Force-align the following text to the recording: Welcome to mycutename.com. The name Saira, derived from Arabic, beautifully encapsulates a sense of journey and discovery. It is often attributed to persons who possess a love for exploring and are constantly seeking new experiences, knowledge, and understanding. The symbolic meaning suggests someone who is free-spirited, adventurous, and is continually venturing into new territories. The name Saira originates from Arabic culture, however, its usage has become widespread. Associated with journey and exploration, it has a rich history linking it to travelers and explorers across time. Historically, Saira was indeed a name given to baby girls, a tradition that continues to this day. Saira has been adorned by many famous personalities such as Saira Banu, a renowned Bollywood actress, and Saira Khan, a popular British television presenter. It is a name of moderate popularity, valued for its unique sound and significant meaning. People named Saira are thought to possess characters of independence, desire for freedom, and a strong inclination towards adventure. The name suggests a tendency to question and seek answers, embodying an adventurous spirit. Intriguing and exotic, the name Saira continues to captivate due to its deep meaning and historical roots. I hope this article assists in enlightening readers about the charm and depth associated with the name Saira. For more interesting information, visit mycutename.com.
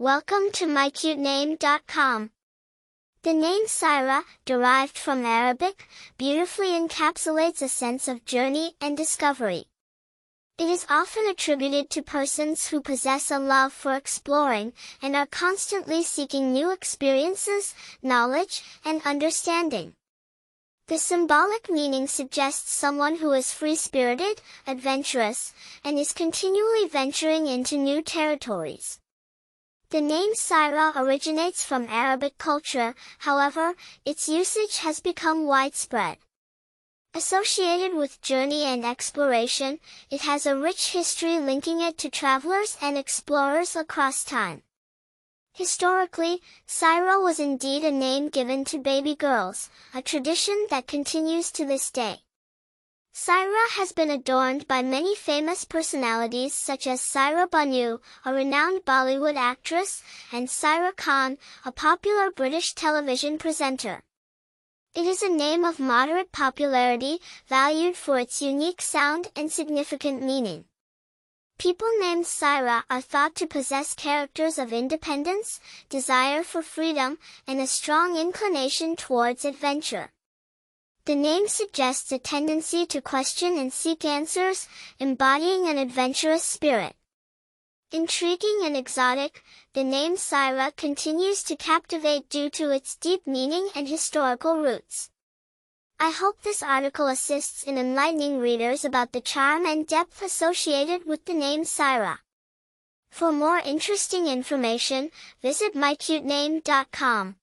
Welcome 0.00 0.50
to 0.52 0.64
mycutename.com. 0.64 2.30
The 3.22 3.34
name 3.34 3.66
Saira, 3.66 4.22
derived 4.46 4.96
from 4.96 5.26
Arabic, 5.26 5.86
beautifully 6.16 6.68
encapsulates 6.68 7.60
a 7.60 7.68
sense 7.68 8.08
of 8.08 8.24
journey 8.24 8.76
and 8.80 8.96
discovery. 8.96 9.66
It 10.56 10.70
is 10.70 10.86
often 10.88 11.28
attributed 11.28 11.90
to 11.90 12.02
persons 12.02 12.68
who 12.68 12.80
possess 12.80 13.30
a 13.30 13.38
love 13.38 13.74
for 13.74 13.92
exploring 13.92 14.72
and 15.02 15.14
are 15.14 15.26
constantly 15.26 16.02
seeking 16.02 16.50
new 16.50 16.70
experiences, 16.70 17.74
knowledge, 18.02 18.62
and 18.82 19.02
understanding. 19.04 19.92
The 20.86 20.96
symbolic 20.96 21.68
meaning 21.68 22.06
suggests 22.06 22.72
someone 22.72 23.16
who 23.16 23.32
is 23.32 23.52
free-spirited, 23.52 24.40
adventurous, 24.66 25.52
and 25.84 25.98
is 25.98 26.14
continually 26.14 26.88
venturing 26.88 27.46
into 27.46 27.76
new 27.76 28.00
territories. 28.00 28.99
The 29.90 30.00
name 30.00 30.34
Saira 30.34 30.94
originates 30.94 31.64
from 31.64 31.88
Arabic 31.88 32.38
culture, 32.38 32.94
however, 33.18 33.74
its 34.04 34.28
usage 34.28 34.76
has 34.78 35.00
become 35.00 35.48
widespread. 35.48 36.18
Associated 37.12 37.96
with 37.96 38.22
journey 38.22 38.62
and 38.62 38.86
exploration, 38.86 39.80
it 40.08 40.20
has 40.20 40.46
a 40.46 40.56
rich 40.56 40.92
history 40.92 41.40
linking 41.40 41.80
it 41.80 41.98
to 41.98 42.08
travelers 42.08 42.76
and 42.80 42.96
explorers 42.96 43.74
across 43.74 44.22
time. 44.22 44.62
Historically, 45.54 46.40
Saira 46.68 47.20
was 47.20 47.40
indeed 47.40 47.82
a 47.82 47.90
name 47.90 48.28
given 48.28 48.64
to 48.66 48.78
baby 48.78 49.16
girls, 49.16 49.70
a 49.92 50.00
tradition 50.00 50.68
that 50.70 50.86
continues 50.86 51.50
to 51.50 51.64
this 51.64 51.90
day. 51.90 52.20
Saira 53.22 53.68
has 53.72 53.92
been 53.92 54.08
adorned 54.08 54.66
by 54.66 54.80
many 54.80 55.14
famous 55.14 55.66
personalities 55.66 56.54
such 56.54 56.86
as 56.86 57.02
Saira 57.02 57.50
Banu, 57.50 57.98
a 58.24 58.32
renowned 58.32 58.86
Bollywood 58.86 59.36
actress, 59.36 60.02
and 60.32 60.48
Saira 60.48 60.96
Khan, 60.96 61.36
a 61.66 61.70
popular 61.70 62.30
British 62.30 62.72
television 62.72 63.36
presenter. 63.36 64.00
It 64.94 65.04
is 65.04 65.22
a 65.22 65.28
name 65.28 65.66
of 65.66 65.78
moderate 65.78 66.32
popularity, 66.32 67.18
valued 67.46 67.94
for 67.94 68.18
its 68.18 68.40
unique 68.40 68.80
sound 68.80 69.30
and 69.36 69.52
significant 69.52 70.22
meaning. 70.22 70.64
People 71.58 71.90
named 72.00 72.24
Saira 72.24 72.84
are 72.88 73.02
thought 73.02 73.34
to 73.34 73.46
possess 73.46 73.92
characters 73.92 74.58
of 74.58 74.72
independence, 74.72 75.60
desire 75.90 76.42
for 76.42 76.62
freedom, 76.62 77.18
and 77.46 77.60
a 77.60 77.66
strong 77.66 78.16
inclination 78.16 78.96
towards 78.96 79.44
adventure. 79.44 80.10
The 81.06 81.14
name 81.14 81.48
suggests 81.48 82.12
a 82.12 82.18
tendency 82.18 82.84
to 82.86 83.00
question 83.00 83.56
and 83.56 83.72
seek 83.72 84.04
answers, 84.04 84.68
embodying 84.98 85.66
an 85.66 85.78
adventurous 85.78 86.44
spirit. 86.44 86.94
Intriguing 87.90 88.60
and 88.62 88.76
exotic, 88.76 89.42
the 89.72 89.82
name 89.82 90.14
Saira 90.14 90.76
continues 90.76 91.42
to 91.44 91.56
captivate 91.56 92.28
due 92.28 92.50
to 92.50 92.70
its 92.70 92.94
deep 92.96 93.26
meaning 93.26 93.70
and 93.74 93.88
historical 93.88 94.58
roots. 94.58 95.10
I 95.98 96.10
hope 96.10 96.42
this 96.42 96.62
article 96.62 97.08
assists 97.08 97.64
in 97.64 97.78
enlightening 97.78 98.38
readers 98.38 98.84
about 98.84 99.12
the 99.12 99.20
charm 99.20 99.66
and 99.66 99.86
depth 99.86 100.22
associated 100.22 101.04
with 101.04 101.24
the 101.24 101.34
name 101.34 101.62
Saira. 101.62 102.18
For 103.10 103.32
more 103.32 103.58
interesting 103.58 104.28
information, 104.28 105.10
visit 105.42 105.74
mycutename.com. 105.74 107.36